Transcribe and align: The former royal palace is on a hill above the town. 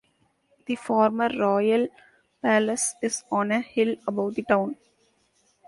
The 0.65 0.77
former 0.77 1.29
royal 1.29 1.87
palace 2.41 2.95
is 3.03 3.23
on 3.31 3.51
a 3.51 3.59
hill 3.61 3.97
above 4.07 4.33
the 4.33 4.41
town. 4.41 4.75